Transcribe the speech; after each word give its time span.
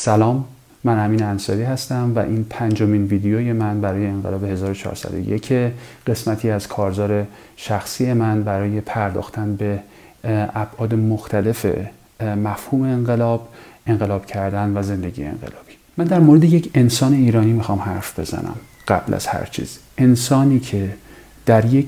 سلام 0.00 0.44
من 0.84 1.04
امین 1.04 1.22
انصاری 1.22 1.62
هستم 1.62 2.12
و 2.14 2.18
این 2.18 2.46
پنجمین 2.50 3.04
ویدیوی 3.04 3.52
من 3.52 3.80
برای 3.80 4.06
انقلاب 4.06 4.44
1401 4.44 5.52
قسمتی 6.06 6.50
از 6.50 6.68
کارزار 6.68 7.26
شخصی 7.56 8.12
من 8.12 8.42
برای 8.42 8.80
پرداختن 8.80 9.56
به 9.56 9.78
ابعاد 10.54 10.94
مختلف 10.94 11.66
مفهوم 12.20 12.82
انقلاب 12.82 13.48
انقلاب 13.86 14.26
کردن 14.26 14.76
و 14.76 14.82
زندگی 14.82 15.24
انقلابی. 15.24 15.72
من 15.96 16.04
در 16.04 16.20
مورد 16.20 16.44
یک 16.44 16.70
انسان 16.74 17.12
ایرانی 17.12 17.52
می‌خوام 17.52 17.78
حرف 17.78 18.18
بزنم 18.18 18.56
قبل 18.88 19.14
از 19.14 19.26
هر 19.26 19.44
چیز. 19.44 19.78
انسانی 19.98 20.60
که 20.60 20.90
در 21.46 21.64
یک 21.64 21.86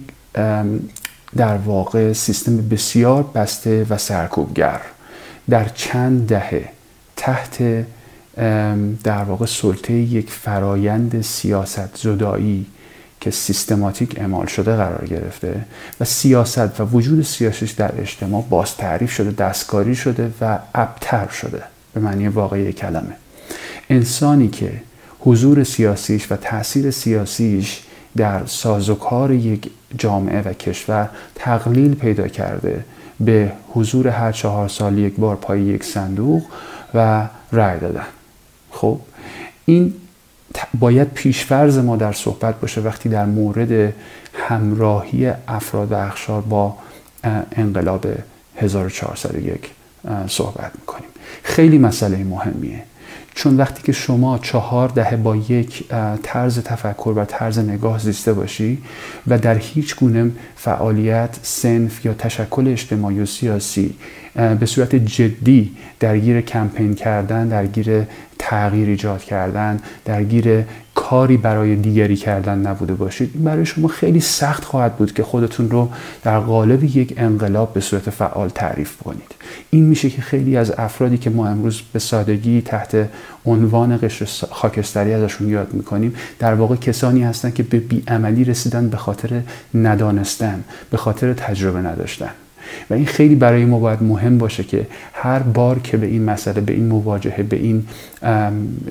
در 1.36 1.56
واقع 1.56 2.12
سیستم 2.12 2.56
بسیار 2.56 3.22
بسته 3.34 3.86
و 3.90 3.98
سرکوبگر 3.98 4.80
در 5.50 5.68
چند 5.68 6.26
دهه 6.26 6.68
تحت 7.16 7.84
در 9.04 9.24
واقع 9.24 9.46
سلطه 9.46 9.92
یک 9.92 10.30
فرایند 10.30 11.20
سیاست 11.20 11.96
زدایی 11.96 12.66
که 13.20 13.30
سیستماتیک 13.30 14.18
اعمال 14.18 14.46
شده 14.46 14.76
قرار 14.76 15.06
گرفته 15.06 15.64
و 16.00 16.04
سیاست 16.04 16.80
و 16.80 16.84
وجود 16.84 17.24
سیاسیش 17.24 17.70
در 17.70 18.00
اجتماع 18.00 18.44
باز 18.50 18.76
تعریف 18.76 19.12
شده 19.12 19.30
دستکاری 19.30 19.94
شده 19.94 20.32
و 20.40 20.58
ابتر 20.74 21.28
شده 21.28 21.62
به 21.94 22.00
معنی 22.00 22.28
واقعی 22.28 22.72
کلمه. 22.72 23.16
انسانی 23.90 24.48
که 24.48 24.72
حضور 25.20 25.64
سیاسیش 25.64 26.32
و 26.32 26.36
تاثیر 26.36 26.90
سیاسیش 26.90 27.82
در 28.16 28.46
سازوکار 28.46 29.32
یک 29.32 29.70
جامعه 29.98 30.40
و 30.40 30.52
کشور 30.52 31.08
تقلیل 31.34 31.94
پیدا 31.94 32.28
کرده 32.28 32.84
به 33.20 33.52
حضور 33.68 34.08
هر 34.08 34.32
چهار 34.32 34.68
سال 34.68 34.98
یک 34.98 35.14
بار 35.14 35.36
پای 35.36 35.60
یک 35.60 35.84
صندوق 35.84 36.42
و 36.94 37.28
رأی 37.52 37.80
دادن. 37.80 38.06
خب 38.70 39.00
این 39.64 39.94
باید 40.78 41.08
پیشفرز 41.08 41.78
ما 41.78 41.96
در 41.96 42.12
صحبت 42.12 42.60
باشه 42.60 42.80
وقتی 42.80 43.08
در 43.08 43.24
مورد 43.24 43.94
همراهی 44.34 45.32
افراد 45.48 45.92
و 45.92 45.94
اخشار 45.94 46.40
با 46.40 46.76
انقلاب 47.52 48.06
1401 48.56 49.70
صحبت 50.28 50.70
می‌کنیم. 50.80 51.08
خیلی 51.42 51.78
مسئله 51.78 52.24
مهمیه. 52.24 52.82
چون 53.34 53.56
وقتی 53.56 53.82
که 53.82 53.92
شما 53.92 54.38
چهار 54.38 54.88
دهه 54.88 55.16
با 55.16 55.36
یک 55.36 55.84
طرز 56.22 56.58
تفکر 56.58 57.12
و 57.16 57.24
طرز 57.24 57.58
نگاه 57.58 57.98
زیسته 57.98 58.32
باشی 58.32 58.78
و 59.26 59.38
در 59.38 59.58
هیچ 59.58 59.96
گونه 59.96 60.30
فعالیت 60.56 61.38
سنف 61.42 62.04
یا 62.06 62.14
تشکل 62.14 62.68
اجتماعی 62.68 63.20
و 63.20 63.26
سیاسی 63.26 63.94
به 64.60 64.66
صورت 64.66 64.94
جدی 64.94 65.76
درگیر 66.00 66.40
کمپین 66.40 66.94
کردن 66.94 67.48
درگیر 67.48 68.06
تغییر 68.38 68.88
ایجاد 68.88 69.24
کردن 69.24 69.80
درگیر 70.04 70.64
کاری 71.10 71.36
برای 71.36 71.76
دیگری 71.76 72.16
کردن 72.16 72.58
نبوده 72.58 72.94
باشید. 72.94 73.30
این 73.34 73.44
برای 73.44 73.66
شما 73.66 73.88
خیلی 73.88 74.20
سخت 74.20 74.64
خواهد 74.64 74.96
بود 74.96 75.12
که 75.12 75.22
خودتون 75.22 75.70
رو 75.70 75.88
در 76.22 76.38
قالب 76.38 76.84
یک 76.84 77.14
انقلاب 77.16 77.72
به 77.72 77.80
صورت 77.80 78.10
فعال 78.10 78.48
تعریف 78.48 78.96
کنید. 78.96 79.34
این 79.70 79.84
میشه 79.84 80.10
که 80.10 80.22
خیلی 80.22 80.56
از 80.56 80.70
افرادی 80.78 81.18
که 81.18 81.30
ما 81.30 81.48
امروز 81.48 81.82
به 81.92 81.98
سادگی 81.98 82.62
تحت 82.62 83.08
عنوان 83.46 83.98
قشر 84.02 84.46
خاکستری 84.50 85.12
ازشون 85.12 85.48
یاد 85.48 85.74
می‌کنیم 85.74 86.14
در 86.38 86.54
واقع 86.54 86.76
کسانی 86.76 87.22
هستند 87.22 87.54
که 87.54 87.62
به 87.62 87.78
بیعملی 87.78 88.44
رسیدن 88.44 88.88
به 88.88 88.96
خاطر 88.96 89.40
ندانستن 89.74 90.64
به 90.90 90.96
خاطر 90.96 91.32
تجربه 91.32 91.78
نداشتن. 91.78 92.30
و 92.90 92.94
این 92.94 93.06
خیلی 93.06 93.34
برای 93.34 93.64
ما 93.64 93.78
باید 93.78 94.02
مهم 94.02 94.38
باشه 94.38 94.64
که 94.64 94.86
هر 95.12 95.38
بار 95.38 95.78
که 95.78 95.96
به 95.96 96.06
این 96.06 96.24
مسئله 96.24 96.60
به 96.60 96.72
این 96.72 96.86
مواجهه 96.86 97.42
به 97.42 97.56
این 97.56 97.84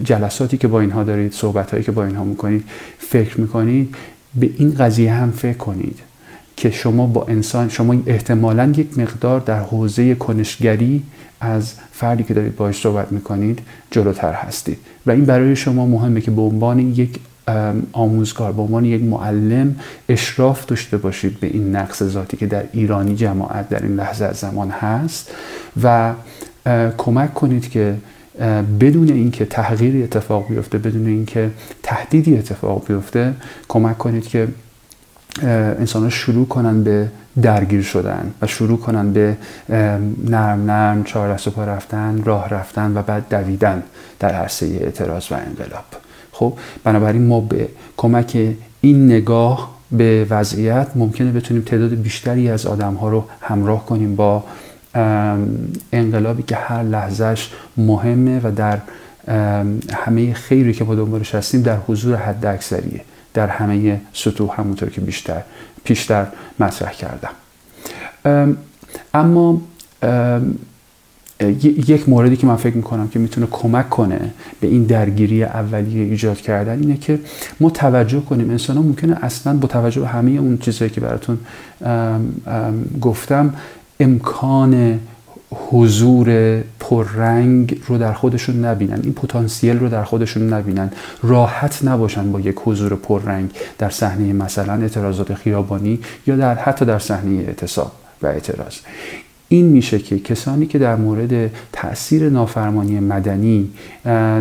جلساتی 0.03 0.57
که 0.57 0.67
با 0.67 0.81
اینها 0.81 1.03
دارید 1.03 1.33
صحبت 1.33 1.83
که 1.83 1.91
با 1.91 2.05
اینها 2.05 2.23
می‌کنید 2.23 2.63
فکر 2.97 3.41
می‌کنید 3.41 3.95
به 4.35 4.49
این 4.57 4.75
قضیه 4.79 5.13
هم 5.13 5.31
فکر 5.31 5.57
کنید 5.57 5.99
که 6.55 6.71
شما 6.71 7.07
با 7.07 7.25
انسان 7.25 7.69
شما 7.69 7.95
احتمالا 8.05 8.73
یک 8.77 8.97
مقدار 8.97 9.39
در 9.39 9.59
حوزه 9.59 10.15
کنشگری 10.15 11.03
از 11.41 11.73
فردی 11.91 12.23
که 12.23 12.33
دارید 12.33 12.55
باش 12.55 12.81
صحبت 12.81 13.11
می‌کنید 13.11 13.59
جلوتر 13.91 14.33
هستید. 14.33 14.77
و 15.05 15.11
این 15.11 15.25
برای 15.25 15.55
شما 15.55 15.85
مهمه 15.85 16.21
که 16.21 16.31
به 16.31 16.41
عنوان 16.41 16.79
یک 16.79 17.19
آموزگار. 17.91 18.51
به 18.51 18.61
عنوان 18.61 18.85
یک 18.85 19.03
معلم 19.03 19.75
اشراف 20.09 20.65
داشته 20.65 20.97
باشید 20.97 21.39
به 21.39 21.47
این 21.47 21.75
نقص 21.75 22.03
ذاتی 22.03 22.37
که 22.37 22.45
در 22.45 22.63
ایرانی 22.71 23.15
جماعت 23.15 23.69
در 23.69 23.83
این 23.83 23.95
لحظه 23.95 24.25
از 24.25 24.35
زمان 24.35 24.69
هست 24.69 25.31
و 25.83 26.13
کمک 26.97 27.33
کنید 27.33 27.69
که 27.69 27.95
بدون 28.79 29.09
اینکه 29.09 29.45
تغییری 29.45 30.03
اتفاق 30.03 30.47
بیفته 30.47 30.77
بدون 30.77 31.07
اینکه 31.07 31.51
تهدیدی 31.83 32.37
اتفاق 32.37 32.87
بیفته 32.87 33.33
کمک 33.67 33.97
کنید 33.97 34.27
که 34.27 34.47
انسان 35.43 36.09
شروع 36.09 36.47
کنن 36.47 36.83
به 36.83 37.07
درگیر 37.41 37.81
شدن 37.81 38.33
و 38.41 38.47
شروع 38.47 38.79
کنن 38.79 39.13
به 39.13 39.37
نرم 40.27 40.71
نرم 40.71 41.03
چهار 41.03 41.35
پا 41.35 41.63
رفتن 41.63 42.23
راه 42.23 42.49
رفتن 42.49 42.97
و 42.97 43.01
بعد 43.01 43.29
دویدن 43.29 43.83
در 44.19 44.29
عرصه 44.29 44.65
اعتراض 44.65 45.31
و 45.31 45.35
انقلاب. 45.35 46.08
خب 46.39 46.53
بنابراین 46.83 47.27
ما 47.27 47.39
به 47.39 47.67
کمک 47.97 48.55
این 48.81 49.05
نگاه 49.05 49.79
به 49.91 50.27
وضعیت 50.29 50.87
ممکنه 50.95 51.31
بتونیم 51.31 51.63
تعداد 51.63 51.89
بیشتری 51.89 52.49
از 52.49 52.65
آدم 52.65 52.93
ها 52.93 53.09
رو 53.09 53.23
همراه 53.41 53.85
کنیم 53.85 54.15
با 54.15 54.43
انقلابی 55.93 56.43
که 56.43 56.55
هر 56.55 56.83
لحظهش 56.83 57.49
مهمه 57.77 58.39
و 58.43 58.51
در 58.55 58.79
همه 59.93 60.33
خیری 60.33 60.73
که 60.73 60.83
ما 60.83 60.95
دنبالش 60.95 61.35
هستیم 61.35 61.61
در 61.61 61.77
حضور 61.87 62.15
حد 62.15 62.45
اکثریه 62.45 63.01
در 63.33 63.47
همه 63.47 64.01
سطوح 64.13 64.61
همونطور 64.61 64.89
که 64.89 65.01
بیشتر 65.01 65.41
پیشتر 65.83 66.27
مطرح 66.59 66.93
کردم. 66.93 67.35
اما 69.13 69.61
یک 71.87 72.09
موردی 72.09 72.37
که 72.37 72.47
من 72.47 72.55
فکر 72.55 72.75
می‌کنم 72.75 73.07
که 73.07 73.19
می‌تونه 73.19 73.47
کمک 73.51 73.89
کنه 73.89 74.31
به 74.59 74.67
این 74.67 74.83
درگیری 74.83 75.43
اولیه 75.43 76.03
ایجاد 76.03 76.37
کردن 76.37 76.79
اینه 76.79 76.97
که 76.97 77.19
ما 77.59 77.69
توجه 77.69 78.21
کنیم. 78.21 78.49
انسان 78.49 78.77
ها 78.77 78.83
ممکنه 78.83 79.17
اصلا 79.21 79.53
با 79.53 79.67
توجه 79.67 80.01
به 80.01 80.07
همه 80.07 80.31
اون 80.31 80.57
چیزهایی 80.57 80.91
که 80.91 81.01
براتون 81.01 81.37
گفتم 83.01 83.53
امکان 83.99 84.99
حضور 85.51 86.59
پررنگ 86.79 87.81
رو 87.87 87.97
در 87.97 88.13
خودشون 88.13 88.65
نبینن. 88.65 88.99
این 89.03 89.13
پتانسیل 89.13 89.79
رو 89.79 89.89
در 89.89 90.03
خودشون 90.03 90.53
نبینن. 90.53 90.91
راحت 91.23 91.83
نباشن 91.83 92.31
با 92.31 92.39
یک 92.39 92.55
حضور 92.65 92.95
پررنگ 92.95 93.49
در 93.77 93.89
صحنه 93.89 94.33
مثلا 94.33 94.73
اعتراضات 94.73 95.33
خیابانی 95.33 95.99
یا 96.27 96.35
در 96.35 96.55
حتی 96.55 96.85
در 96.85 96.99
صحنه 96.99 97.31
اعتصاب 97.31 97.91
و 98.21 98.27
اعتراض. 98.27 98.75
این 99.49 99.65
میشه 99.65 99.99
که 99.99 100.19
کسانی 100.19 100.65
که 100.65 100.79
در 100.79 100.95
مورد 100.95 101.51
تاثیر 101.71 102.29
نافرمانی 102.29 102.99
مدنی 102.99 103.69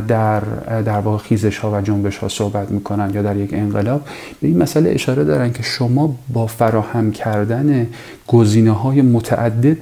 در 0.09 0.41
در 0.85 1.01
واقع 1.01 1.19
خیزش 1.19 1.59
ها 1.59 1.79
و 1.79 1.81
جنبش 1.81 2.17
ها 2.17 2.29
صحبت 2.29 2.71
می‌کنن 2.71 3.11
یا 3.15 3.23
در 3.23 3.37
یک 3.37 3.53
انقلاب 3.53 4.03
به 4.41 4.49
این 4.49 4.59
مسئله 4.59 4.91
اشاره 4.91 5.25
دارن 5.25 5.53
که 5.53 5.63
شما 5.63 6.19
با 6.33 6.47
فراهم 6.47 7.13
کردن 7.13 7.87
گزینه 8.27 8.71
های 8.71 9.03
متعدد 9.03 9.77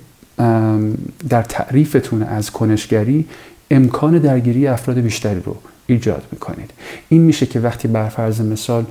در 1.29 1.43
تعریفتون 1.43 2.23
از 2.23 2.51
کنشگری 2.51 3.27
امکان 3.71 4.19
درگیری 4.19 4.67
افراد 4.67 4.99
بیشتری 4.99 5.41
رو 5.41 5.57
ایجاد 5.87 6.23
می‌کنید. 6.33 6.71
این 7.09 7.23
میشه 7.23 7.47
که 7.47 7.61
وقتی 7.61 7.89
بر 7.89 8.09
فرض 8.09 8.41
مثال 8.41 8.85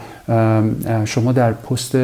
شما 1.06 1.32
در 1.32 1.52
پست 1.52 1.96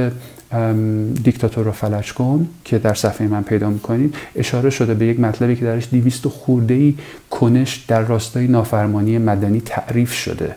دیکتاتور 1.23 1.65
رو 1.65 1.71
فلج 1.71 2.13
کن 2.13 2.49
که 2.65 2.79
در 2.79 2.93
صفحه 2.93 3.27
من 3.27 3.43
پیدا 3.43 3.69
می‌کنید. 3.69 4.15
اشاره 4.35 4.69
شده 4.69 4.93
به 4.93 5.05
یک 5.05 5.19
مطلبی 5.19 5.55
که 5.55 5.65
درش 5.65 5.87
دیویست 5.91 6.27
خورده 6.27 6.73
ای 6.73 6.95
کنش 7.29 7.85
در 7.87 8.01
راستای 8.01 8.47
نافرمانی 8.47 9.17
مدنی 9.17 9.61
تعریف 9.65 10.13
شده. 10.13 10.55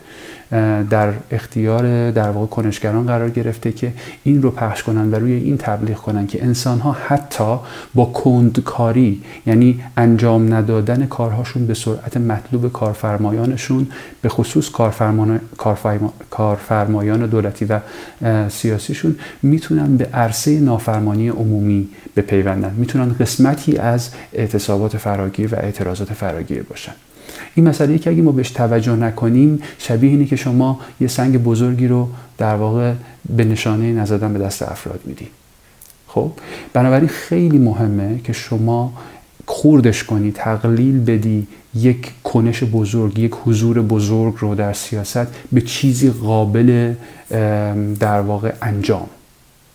در 0.90 1.12
اختیار 1.30 2.10
در 2.10 2.30
واقع 2.30 2.46
کنشگران 2.46 3.06
قرار 3.06 3.30
گرفته 3.30 3.72
که 3.72 3.92
این 4.24 4.42
رو 4.42 4.50
پخش 4.50 4.82
کنن 4.82 5.10
و 5.10 5.14
روی 5.14 5.32
این 5.32 5.56
تبلیغ 5.56 5.96
کنن 5.96 6.26
که 6.26 6.44
انسان 6.44 6.80
ها 6.80 6.92
حتی 6.92 7.58
با 7.94 8.04
کندکاری 8.04 9.22
یعنی 9.46 9.84
انجام 9.96 10.54
ندادن 10.54 11.06
کارهاشون 11.06 11.66
به 11.66 11.74
سرعت 11.74 12.16
مطلوب 12.16 12.72
کارفرمایانشون 12.72 13.86
به 14.22 14.28
خصوص 14.28 14.70
کارفرمایان 16.30 17.26
دولتی 17.26 17.64
و 17.64 17.80
سیاسیشون 18.48 19.16
می‌تونن 19.42 19.96
به 19.96 20.04
عرصه 20.04 20.60
نافرمانی 20.60 21.28
عمومی 21.28 21.88
بپیوندن. 22.16 22.74
می‌تونن 22.76 23.12
قسمتی 23.20 23.76
از 23.76 24.10
اعتصابات 24.32 24.96
فراگیر 24.96 25.54
و 25.54 25.58
اعتراضات 25.58 26.12
فراگیر 26.12 26.62
باشن. 26.62 26.92
این 27.54 27.68
مسئله 27.68 27.98
که 27.98 28.10
اگه 28.10 28.22
ما 28.22 28.32
بهش 28.32 28.50
توجه 28.50 28.96
نکنیم 28.96 29.62
شبیه 29.78 30.10
اینه 30.10 30.24
که 30.24 30.36
شما 30.36 30.80
یه 31.00 31.08
سنگ 31.08 31.42
بزرگی 31.42 31.88
رو 31.88 32.08
در 32.38 32.54
واقع 32.54 32.92
به 33.36 33.44
نشانه 33.44 33.92
نزدن 33.92 34.32
به 34.32 34.38
دست 34.38 34.62
افراد 34.62 35.00
می‌دید 35.04 35.28
خب؟ 36.08 36.30
بنابراین 36.72 37.08
خیلی 37.08 37.58
مهمه 37.58 38.20
که 38.24 38.32
شما 38.32 38.92
خوردش 39.46 40.04
کنی 40.04 40.32
تقلیل 40.32 41.04
بدی 41.04 41.46
یک 41.74 42.12
کنش 42.24 42.64
بزرگ 42.64 43.18
یک 43.18 43.32
حضور 43.44 43.82
بزرگ 43.82 44.34
رو 44.38 44.54
در 44.54 44.72
سیاست 44.72 45.26
به 45.52 45.60
چیزی 45.60 46.10
قابل 46.10 46.94
در 48.00 48.20
واقع 48.20 48.52
انجام. 48.62 49.06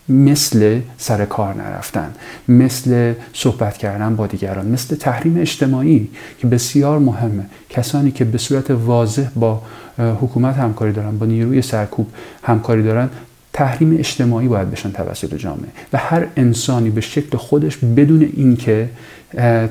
مثل 0.10 0.80
سر 0.98 1.26
کار 1.26 1.54
نرفتن 1.54 2.12
مثل 2.48 3.14
صحبت 3.34 3.78
کردن 3.78 4.16
با 4.16 4.28
دیگران 4.28 4.68
مثل 4.68 4.96
تحریم 4.96 5.38
اجتماعی 5.42 6.10
که 6.40 6.48
بسیار 6.48 7.00
مهمه. 7.00 7.46
کسانی 7.70 8.12
که 8.12 8.26
به 8.26 8.38
صورت 8.38 8.72
واضح 8.72 9.28
با 9.36 9.62
حکومت 9.98 10.56
همکاری 10.56 10.92
دارن 10.92 11.18
با 11.18 11.26
نیروی 11.26 11.62
سرکوب 11.62 12.08
همکاری 12.44 12.84
دارن 12.84 13.10
تحریم 13.54 13.98
اجتماعی 14.00 14.48
باید 14.48 14.72
بشن 14.72 14.92
توسط 14.92 15.36
جامعه. 15.36 15.70
و 15.94 15.98
هر 15.98 16.28
انسانی 16.38 16.90
به 16.90 17.02
شکل 17.02 17.38
خودش 17.38 17.78
بدون 17.78 18.22
اینکه 18.22 18.90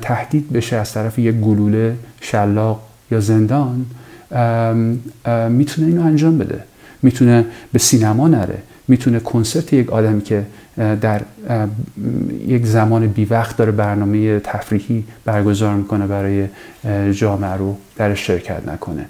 تهدید 0.01 0.51
بشه 0.51 0.75
از 0.75 0.93
طرف 0.93 1.19
یک 1.19 1.35
گلوله 1.35 1.95
شلاق 2.21 2.81
یا 3.11 3.19
زندان 3.19 3.85
می‌تونه 5.49 5.87
اینو 5.87 6.01
انجام 6.01 6.37
بده. 6.37 6.63
می‌تونه 7.01 7.45
به 7.71 7.79
سینما 7.79 8.27
نره. 8.27 8.57
می‌تونه 8.89 9.19
کنسرت 9.19 9.73
یک 9.73 9.89
آدمی 9.89 10.21
که 10.21 10.43
در 11.01 11.21
یک 12.47 12.65
زمان 12.65 13.07
بی 13.07 13.25
وقت 13.25 13.57
داره 13.57 13.71
برنامه 13.71 14.39
تفریحی 14.39 15.03
برگزار 15.25 15.75
می‌کنه 15.75 16.07
برای 16.07 16.47
جامعه 17.13 17.53
رو 17.53 17.77
در 17.95 18.15
شرکت 18.15 18.67
نکنه. 18.67 19.05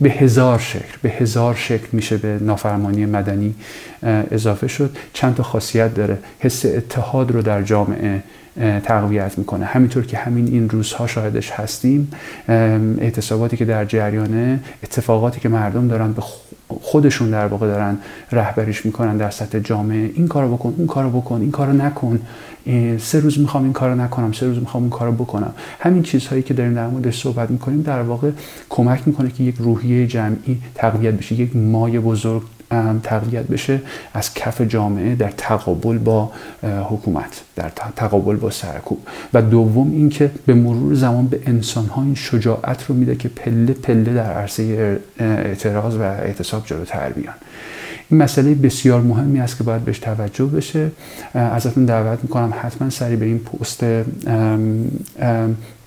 به 0.00 0.10
هزار 0.10 0.58
شکل 0.58 0.98
به 1.02 1.08
هزار 1.08 1.54
شکل 1.54 1.86
میشه 1.92 2.16
به 2.16 2.38
نافرمانی 2.40 3.06
مدنی 3.06 3.54
اضافه 4.30 4.68
شد. 4.68 4.96
چند 5.12 5.34
تا 5.34 5.42
خاصیت 5.42 5.94
داره. 5.94 6.18
حس 6.38 6.66
اتحاد 6.66 7.30
رو 7.30 7.42
در 7.42 7.62
جامعه 7.62 8.22
تقویت 8.84 9.38
می‌کنه. 9.38 9.64
همینطور 9.64 10.06
که 10.06 10.16
همین 10.16 10.46
این 10.46 10.70
روزها 10.70 11.06
شاهدش 11.06 11.50
هستیم 11.50 12.10
اعتصاباتی 12.98 13.56
که 13.56 13.64
در 13.64 13.84
جریانه 13.84 14.60
اتفاقاتی 14.82 15.40
که 15.40 15.48
مردم 15.48 15.88
دارن 15.88 16.12
به 16.12 16.22
خودشون 16.80 17.30
در 17.30 17.46
واقع 17.46 17.66
دارن 17.66 17.98
رهبریش 18.32 18.86
می‌کنن 18.86 19.16
در 19.16 19.30
سطح 19.30 19.58
جامعه. 19.58 20.10
این 20.14 20.28
کارو 20.28 20.56
بکن 20.56 20.74
اون 20.78 20.86
کارو 20.86 21.10
بکن 21.10 21.40
این 21.40 21.50
کارو 21.50 21.72
نکن. 21.72 22.20
سه 22.98 23.20
روز 23.20 23.38
می‌خوام 23.38 23.64
این 23.64 23.72
کارو 23.72 23.94
نکنم 23.94 24.32
سه 24.32 24.46
روز 24.46 24.58
می‌خوام 24.58 24.82
اون 24.82 24.90
کارو 24.90 25.12
بکنم. 25.12 25.54
همین 25.80 26.02
چیزهایی 26.02 26.42
که 26.42 26.54
داریم 26.54 26.74
در 26.74 26.86
موردش 26.86 27.22
صحبت 27.22 27.50
می‌کنیم 27.50 27.82
در 27.82 28.02
واقع 28.02 28.30
کمک 28.68 29.02
می‌کنه 29.06 29.30
که 29.30 29.44
یک 29.44 29.54
روحیه 29.58 30.06
جمعی 30.06 30.58
تقویت 30.74 31.14
بشه 31.14 31.34
یک 31.34 31.56
مای 31.56 31.98
بزرگ 31.98 32.42
تقویت 33.02 33.46
بشه 33.46 33.80
از 34.14 34.34
کف 34.34 34.60
جامعه 34.60 35.14
در 35.14 35.30
تقابل 35.36 35.98
با 35.98 36.30
حکومت 36.62 37.40
در 37.56 37.70
تقابل 37.96 38.36
با 38.36 38.50
سرکوب. 38.50 38.98
و 39.34 39.42
دوم 39.42 39.90
اینکه 39.90 40.30
به 40.46 40.54
مرور 40.54 40.94
زمان 40.94 41.26
به 41.26 41.40
انسان 41.46 41.86
ها 41.86 42.02
این 42.02 42.14
شجاعت 42.14 42.84
رو 42.84 42.94
میده 42.94 43.16
که 43.16 43.28
پله 43.28 43.72
پله 43.72 44.14
در 44.14 44.32
عرصه 44.32 44.98
اعتراض 45.18 45.96
و 45.96 46.02
اعتصاب 46.02 46.66
جلوتر 46.66 47.12
بیان. 47.12 47.34
این 48.10 48.22
مسئله 48.22 48.54
بسیار 48.54 49.00
مهمی 49.00 49.40
است 49.40 49.58
که 49.58 49.64
باید 49.64 49.84
بهش 49.84 49.98
توجه 49.98 50.44
بشه. 50.44 50.90
ازتون 51.34 51.84
دعوت 51.84 52.18
می‌کنم 52.22 52.54
حتما 52.62 52.90
سری 52.90 53.16
به 53.16 53.26
این 53.26 53.38
پست 53.38 53.84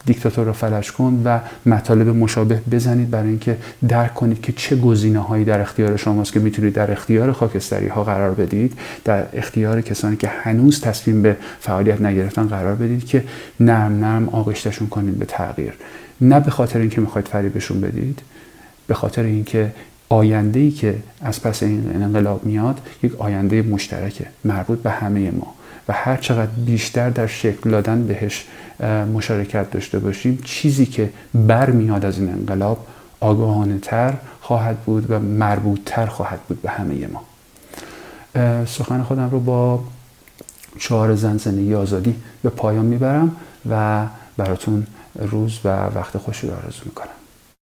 دیکتاتور 0.05 0.45
رو 0.45 0.53
فلش 0.53 0.91
کن 0.91 1.21
و 1.25 1.39
مطالب 1.65 2.07
مشابه 2.07 2.61
بزنید 2.71 3.09
برای 3.09 3.29
اینکه 3.29 3.57
درک 3.87 4.13
کنید 4.13 4.41
که 4.41 4.51
چه 4.51 4.75
گزینه 4.75 5.19
هایی 5.19 5.45
در 5.45 5.61
اختیار 5.61 5.97
شماست 5.97 6.33
که 6.33 6.39
می‌تونید 6.39 6.73
در 6.73 6.91
اختیار 6.91 7.31
خاکستری 7.31 7.87
ها 7.87 8.03
قرار 8.03 8.31
بدید. 8.31 8.73
در 9.03 9.25
اختیار 9.33 9.81
کسانی 9.81 10.15
که 10.15 10.27
هنوز 10.27 10.81
تصمیم 10.81 11.21
به 11.21 11.37
فعالیت 11.59 12.01
نگرفتن 12.01 12.47
قرار 12.47 12.75
بدید 12.75 13.05
که 13.05 13.23
نرم 13.59 13.99
نرم 13.99 14.29
آغشتشون 14.29 14.87
کنید 14.87 15.19
به 15.19 15.25
تغییر. 15.25 15.73
نه 16.21 16.39
به 16.39 16.51
خاطر 16.51 16.79
اینکه 16.79 17.01
می‌خواید 17.01 17.27
فریبشون 17.27 17.81
بدید 17.81 18.19
به 18.87 18.93
خاطر 18.93 19.23
اینکه 19.23 19.71
آینده 20.09 20.59
ای 20.59 20.71
که 20.71 20.95
از 21.21 21.41
پس 21.41 21.63
این 21.63 21.91
انقلاب 21.95 22.45
میاد 22.45 22.79
یک 23.03 23.15
آینده 23.15 23.61
مشترکه 23.61 24.25
مربوط 24.45 24.79
به 24.79 24.89
همه 24.89 25.31
ما. 25.31 25.53
و 25.87 25.93
هر 25.93 26.17
چقدر 26.17 26.51
بیشتر 26.65 27.09
در 27.09 27.27
شکل 27.27 27.69
دادن 27.69 28.07
بهش 28.07 28.45
مشارکت 29.13 29.71
داشته 29.71 29.99
باشیم 29.99 30.39
چیزی 30.45 30.85
که 30.85 31.09
برمیاد 31.33 32.05
از 32.05 32.19
این 32.19 32.29
انقلاب 32.29 32.87
آگاهانه 33.19 33.79
تر 33.79 34.13
خواهد 34.41 34.77
بود 34.77 35.11
و 35.11 35.19
مربوط 35.19 35.79
تر 35.85 36.05
خواهد 36.05 36.39
بود 36.39 36.61
به 36.61 36.69
همه 36.69 37.07
ما. 37.07 37.23
سخن 38.65 39.03
خودم 39.03 39.29
رو 39.29 39.39
با 39.39 39.83
چهار 40.79 41.15
زن 41.15 41.37
زندگی 41.37 41.75
آزادی 41.75 42.15
به 42.43 42.49
پایان 42.49 42.85
می‌برم 42.85 43.35
و 43.69 44.05
براتون 44.37 44.87
روز 45.15 45.59
و 45.63 45.67
وقت 45.67 46.17
خوشی 46.17 46.47
رو 46.47 46.53
آرزو 46.53 46.81
می‌کنم. 46.85 47.20